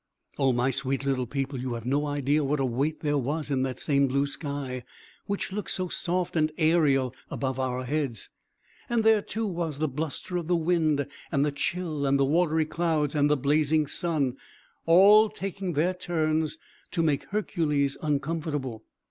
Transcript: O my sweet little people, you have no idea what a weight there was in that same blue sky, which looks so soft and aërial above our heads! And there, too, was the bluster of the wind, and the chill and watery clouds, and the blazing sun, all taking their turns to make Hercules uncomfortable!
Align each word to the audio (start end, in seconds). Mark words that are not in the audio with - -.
O 0.39 0.51
my 0.51 0.71
sweet 0.71 1.05
little 1.05 1.27
people, 1.27 1.59
you 1.59 1.73
have 1.75 1.85
no 1.85 2.07
idea 2.07 2.43
what 2.43 2.59
a 2.59 2.65
weight 2.65 3.01
there 3.01 3.19
was 3.19 3.51
in 3.51 3.61
that 3.61 3.77
same 3.77 4.07
blue 4.07 4.25
sky, 4.25 4.83
which 5.27 5.51
looks 5.51 5.75
so 5.75 5.89
soft 5.89 6.35
and 6.35 6.51
aërial 6.57 7.13
above 7.29 7.59
our 7.59 7.83
heads! 7.85 8.31
And 8.89 9.03
there, 9.03 9.21
too, 9.21 9.45
was 9.45 9.77
the 9.77 9.87
bluster 9.87 10.37
of 10.37 10.47
the 10.47 10.55
wind, 10.55 11.05
and 11.31 11.45
the 11.45 11.51
chill 11.51 12.07
and 12.07 12.19
watery 12.19 12.65
clouds, 12.65 13.13
and 13.13 13.29
the 13.29 13.37
blazing 13.37 13.85
sun, 13.85 14.37
all 14.87 15.29
taking 15.29 15.73
their 15.73 15.93
turns 15.93 16.57
to 16.89 17.03
make 17.03 17.25
Hercules 17.29 17.95
uncomfortable! 18.01 18.83